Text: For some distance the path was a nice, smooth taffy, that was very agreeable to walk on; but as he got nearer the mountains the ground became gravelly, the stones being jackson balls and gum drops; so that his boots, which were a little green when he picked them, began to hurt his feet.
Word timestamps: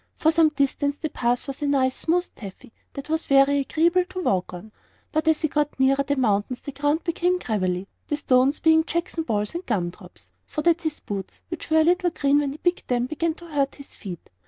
For 0.17 0.31
some 0.31 0.49
distance 0.49 0.97
the 0.97 1.11
path 1.11 1.45
was 1.45 1.61
a 1.61 1.67
nice, 1.67 1.95
smooth 1.95 2.25
taffy, 2.35 2.73
that 2.93 3.07
was 3.07 3.27
very 3.27 3.59
agreeable 3.59 4.03
to 4.05 4.23
walk 4.23 4.51
on; 4.51 4.71
but 5.11 5.27
as 5.27 5.41
he 5.41 5.47
got 5.47 5.79
nearer 5.79 6.03
the 6.03 6.15
mountains 6.15 6.61
the 6.61 6.71
ground 6.71 7.03
became 7.03 7.37
gravelly, 7.37 7.87
the 8.07 8.17
stones 8.17 8.59
being 8.59 8.83
jackson 8.83 9.23
balls 9.25 9.53
and 9.53 9.67
gum 9.67 9.91
drops; 9.91 10.31
so 10.47 10.59
that 10.63 10.81
his 10.81 11.01
boots, 11.01 11.43
which 11.49 11.69
were 11.69 11.81
a 11.81 11.83
little 11.83 12.09
green 12.09 12.39
when 12.39 12.51
he 12.51 12.57
picked 12.57 12.87
them, 12.87 13.05
began 13.05 13.35
to 13.35 13.45
hurt 13.49 13.75
his 13.75 13.93
feet. 13.93 14.31